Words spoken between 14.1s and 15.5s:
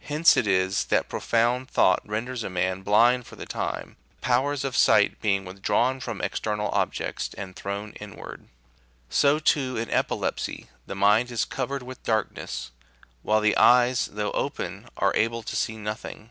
open, are able